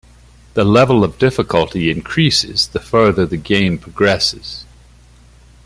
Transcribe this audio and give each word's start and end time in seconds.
The 0.55 0.63
level 0.65 1.03
of 1.03 1.19
difficulty 1.19 1.91
increases 1.91 2.67
the 2.69 2.79
further 2.79 3.23
the 3.23 3.37
game 3.37 3.77
progresses. 3.77 4.65